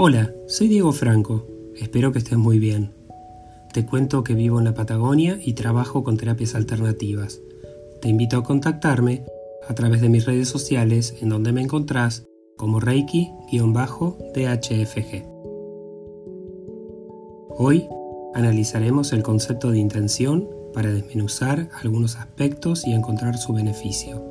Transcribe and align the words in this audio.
Hola, 0.00 0.32
soy 0.46 0.68
Diego 0.68 0.92
Franco. 0.92 1.44
Espero 1.74 2.12
que 2.12 2.20
estés 2.20 2.38
muy 2.38 2.60
bien. 2.60 2.92
Te 3.72 3.84
cuento 3.84 4.22
que 4.22 4.34
vivo 4.34 4.60
en 4.60 4.64
la 4.64 4.74
Patagonia 4.74 5.40
y 5.44 5.54
trabajo 5.54 6.04
con 6.04 6.16
terapias 6.16 6.54
alternativas. 6.54 7.40
Te 8.00 8.08
invito 8.08 8.36
a 8.36 8.44
contactarme 8.44 9.24
a 9.68 9.74
través 9.74 10.00
de 10.00 10.08
mis 10.08 10.24
redes 10.24 10.48
sociales 10.48 11.16
en 11.20 11.30
donde 11.30 11.52
me 11.52 11.62
encontrás 11.62 12.28
como 12.56 12.78
Reiki-DHFG. 12.78 15.24
Hoy 17.56 17.88
analizaremos 18.34 19.12
el 19.12 19.24
concepto 19.24 19.72
de 19.72 19.80
intención 19.80 20.48
para 20.74 20.92
desmenuzar 20.92 21.70
algunos 21.82 22.14
aspectos 22.14 22.86
y 22.86 22.92
encontrar 22.92 23.36
su 23.36 23.52
beneficio. 23.52 24.24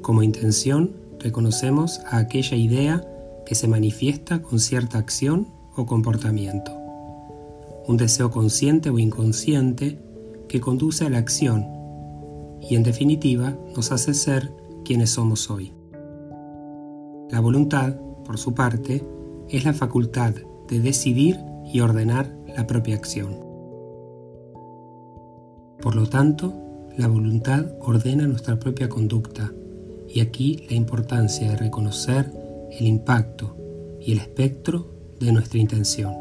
Como 0.00 0.22
intención, 0.22 0.92
reconocemos 1.18 2.02
a 2.06 2.18
aquella 2.18 2.56
idea 2.56 3.04
que 3.46 3.54
se 3.54 3.68
manifiesta 3.68 4.42
con 4.42 4.58
cierta 4.58 4.98
acción 4.98 5.48
o 5.76 5.86
comportamiento. 5.86 6.72
Un 7.86 7.96
deseo 7.96 8.30
consciente 8.30 8.90
o 8.90 8.98
inconsciente 8.98 10.00
que 10.48 10.60
conduce 10.60 11.04
a 11.04 11.10
la 11.10 11.18
acción 11.18 11.66
y 12.60 12.76
en 12.76 12.82
definitiva 12.82 13.56
nos 13.76 13.92
hace 13.92 14.14
ser 14.14 14.52
quienes 14.84 15.10
somos 15.10 15.50
hoy. 15.50 15.72
La 17.30 17.40
voluntad, 17.40 17.96
por 18.24 18.38
su 18.38 18.54
parte, 18.54 19.04
es 19.48 19.64
la 19.64 19.72
facultad 19.72 20.34
de 20.68 20.80
decidir 20.80 21.38
y 21.72 21.80
ordenar 21.80 22.34
la 22.56 22.66
propia 22.66 22.94
acción. 22.94 23.44
Por 25.80 25.96
lo 25.96 26.06
tanto, 26.08 26.54
la 26.96 27.08
voluntad 27.08 27.66
ordena 27.80 28.26
nuestra 28.26 28.58
propia 28.58 28.88
conducta 28.88 29.52
y 30.08 30.20
aquí 30.20 30.64
la 30.70 30.76
importancia 30.76 31.50
de 31.50 31.56
reconocer 31.56 32.43
el 32.78 32.86
impacto 32.86 33.56
y 34.00 34.12
el 34.12 34.18
espectro 34.18 34.90
de 35.20 35.32
nuestra 35.32 35.58
intención. 35.58 36.14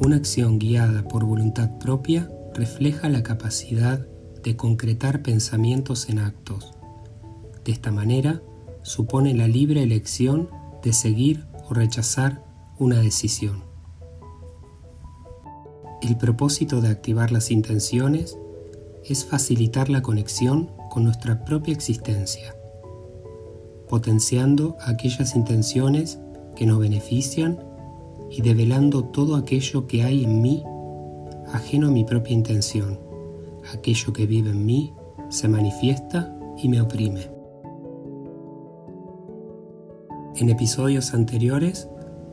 Una 0.00 0.16
acción 0.16 0.58
guiada 0.58 1.06
por 1.06 1.24
voluntad 1.24 1.78
propia 1.78 2.28
refleja 2.54 3.08
la 3.08 3.22
capacidad 3.22 4.04
de 4.42 4.56
concretar 4.56 5.22
pensamientos 5.22 6.08
en 6.08 6.18
actos. 6.18 6.74
De 7.64 7.70
esta 7.70 7.92
manera, 7.92 8.42
supone 8.82 9.32
la 9.34 9.46
libre 9.46 9.82
elección 9.82 10.48
de 10.82 10.92
seguir 10.92 11.46
o 11.68 11.74
rechazar 11.74 12.44
una 12.78 13.00
decisión. 13.00 13.62
El 16.02 16.16
propósito 16.16 16.80
de 16.80 16.88
activar 16.88 17.30
las 17.30 17.52
intenciones 17.52 18.36
es 19.04 19.24
facilitar 19.24 19.88
la 19.88 20.02
conexión 20.02 20.72
con 20.90 21.04
nuestra 21.04 21.44
propia 21.44 21.72
existencia 21.72 22.56
potenciando 23.92 24.78
aquellas 24.80 25.36
intenciones 25.36 26.18
que 26.56 26.64
nos 26.64 26.78
benefician 26.78 27.62
y 28.30 28.40
develando 28.40 29.04
todo 29.04 29.36
aquello 29.36 29.86
que 29.86 30.02
hay 30.02 30.24
en 30.24 30.40
mí 30.40 30.64
ajeno 31.52 31.88
a 31.88 31.90
mi 31.90 32.02
propia 32.02 32.32
intención. 32.32 32.98
Aquello 33.74 34.14
que 34.14 34.24
vive 34.24 34.48
en 34.48 34.64
mí 34.64 34.94
se 35.28 35.46
manifiesta 35.46 36.34
y 36.56 36.70
me 36.70 36.80
oprime. 36.80 37.30
En 40.36 40.48
episodios 40.48 41.12
anteriores 41.12 41.86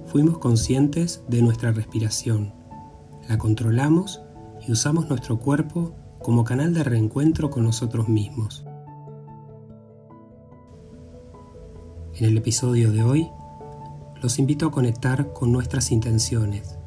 fuimos 0.06 0.38
conscientes 0.38 1.26
de 1.28 1.42
nuestra 1.42 1.74
respiración, 1.74 2.54
la 3.28 3.38
controlamos 3.38 4.22
y 4.66 4.72
usamos 4.72 5.10
nuestro 5.10 5.40
cuerpo 5.40 5.94
como 6.24 6.46
canal 6.46 6.74
de 6.74 6.86
reencuentro 6.86 7.50
con 7.50 7.66
nosotros 7.66 8.08
mismos. 8.08 8.64
En 12.20 12.26
el 12.26 12.38
episodio 12.38 12.92
de 12.92 13.02
hoy, 13.02 13.30
los 14.22 14.40
invito 14.40 14.68
a 14.68 14.72
conectar 14.72 15.32
con 15.32 15.54
nuestras 15.54 15.90
intenciones, 15.90 16.78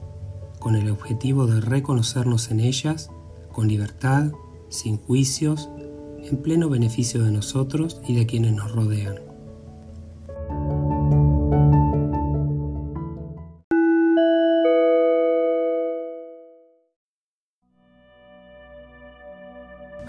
con 0.59 0.77
el 0.77 0.91
objetivo 0.91 1.47
de 1.47 1.63
reconocernos 1.63 2.51
en 2.51 2.61
ellas 2.61 3.11
con 3.51 3.67
libertad, 3.67 4.31
sin 4.69 4.99
juicios, 4.99 5.71
en 6.23 6.37
pleno 6.43 6.69
beneficio 6.69 7.25
de 7.25 7.31
nosotros 7.31 8.03
y 8.07 8.15
de 8.15 8.27
quienes 8.27 8.53
nos 8.53 8.73
rodean. 8.73 9.21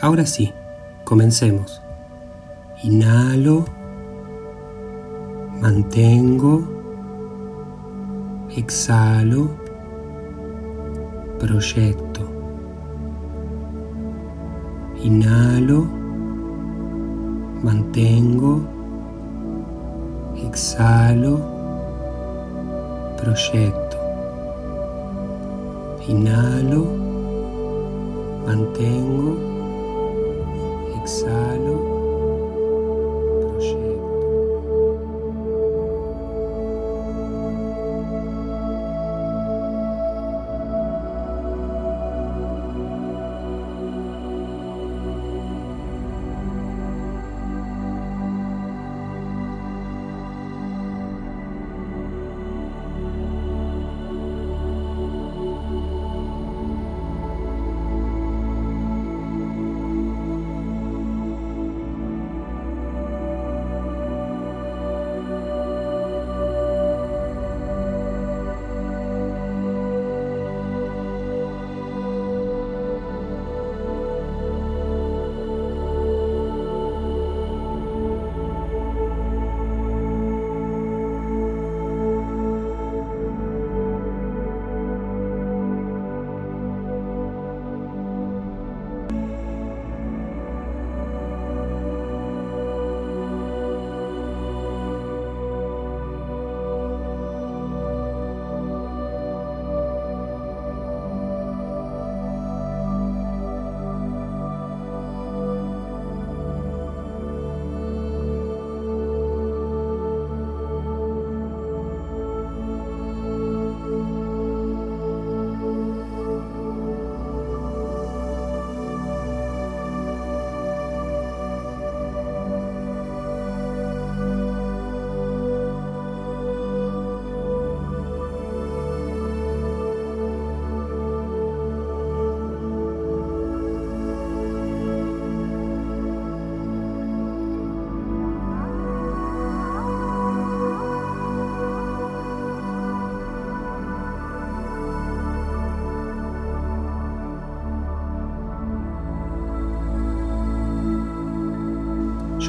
Ahora 0.01 0.25
sí, 0.25 0.51
comencemos. 1.05 1.81
Inhalo 2.83 3.63
mantengo, 5.63 6.61
exhalo, 8.49 9.49
proyecto. 11.39 12.23
Inhalo, 15.01 15.87
mantengo, 17.63 18.53
exhalo, 20.35 21.39
proyecto. 23.15 23.97
Inhalo, 26.09 26.83
mantengo, 28.45 29.37
exhalo. 30.99 32.02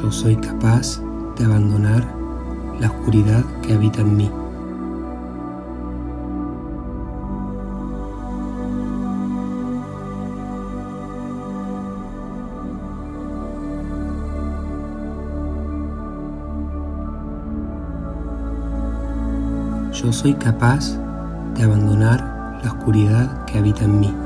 Yo 0.05 0.13
soy 0.13 0.37
capaz 0.37 1.01
de 1.39 1.47
abandonar 1.47 2.05
la 2.79 2.89
oscuridad 2.89 3.43
que 3.63 3.73
habita 3.73 4.03
en 4.03 4.17
mí. 4.19 4.31
Yo 19.95 20.13
soy 20.13 20.35
capaz 20.35 20.99
de 21.55 21.63
abandonar 21.63 22.61
la 22.63 22.73
oscuridad 22.73 23.47
que 23.47 23.57
habita 23.57 23.85
en 23.85 24.01
mí. 24.01 24.24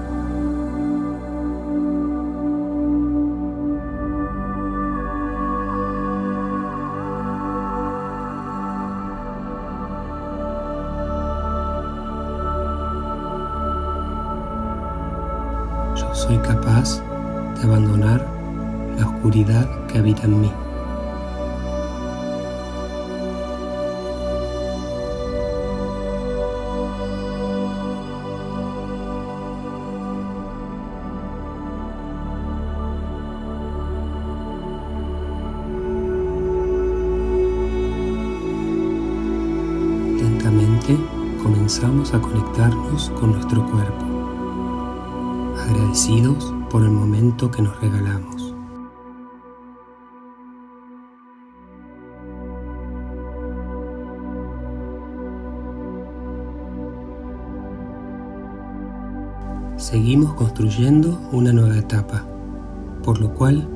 Soy 16.29 16.37
capaz 16.41 17.01
de 17.57 17.63
abandonar 17.63 18.23
la 18.99 19.07
oscuridad 19.07 19.67
que 19.87 19.97
habita 19.97 20.25
en 20.25 20.43
mí. 20.43 20.53
Lentamente 40.21 40.95
comenzamos 41.43 42.13
a 42.13 42.21
conectarnos 42.21 43.09
con 43.19 43.33
nuestro 43.33 43.65
cuerpo 43.71 44.08
agradecidos 45.69 46.55
por 46.71 46.83
el 46.83 46.91
momento 46.91 47.51
que 47.51 47.63
nos 47.63 47.81
regalamos. 47.81 48.55
Seguimos 59.77 60.35
construyendo 60.35 61.19
una 61.33 61.53
nueva 61.53 61.79
etapa, 61.79 62.27
por 63.03 63.21
lo 63.21 63.33
cual 63.33 63.67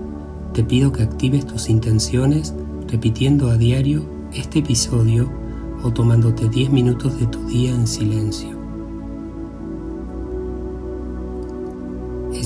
te 0.52 0.62
pido 0.62 0.92
que 0.92 1.02
actives 1.02 1.46
tus 1.46 1.70
intenciones 1.70 2.54
repitiendo 2.88 3.48
a 3.48 3.56
diario 3.56 4.04
este 4.34 4.58
episodio 4.58 5.30
o 5.82 5.90
tomándote 5.90 6.48
10 6.48 6.70
minutos 6.70 7.18
de 7.18 7.26
tu 7.26 7.46
día 7.46 7.70
en 7.70 7.86
silencio. 7.86 8.61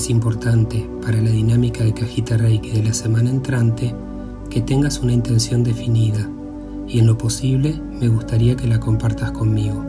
Es 0.07 0.11
importante 0.11 0.89
para 1.01 1.21
la 1.21 1.29
dinámica 1.29 1.83
de 1.83 1.93
cajita 1.93 2.37
Reiki 2.37 2.69
de 2.69 2.81
la 2.81 2.93
semana 2.93 3.29
entrante 3.29 3.93
que 4.49 4.61
tengas 4.61 5.01
una 5.01 5.11
intención 5.11 5.65
definida 5.65 6.25
y 6.87 6.99
en 6.99 7.07
lo 7.07 7.17
posible 7.17 7.77
me 7.91 8.07
gustaría 8.07 8.55
que 8.55 8.67
la 8.67 8.79
compartas 8.79 9.31
conmigo. 9.31 9.83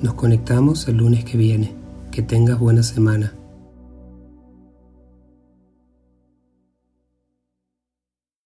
Nos 0.00 0.14
conectamos 0.14 0.86
el 0.86 0.98
lunes 0.98 1.24
que 1.24 1.36
viene. 1.36 1.74
Que 2.12 2.22
tengas 2.22 2.60
buena 2.60 2.84
semana. 2.84 3.32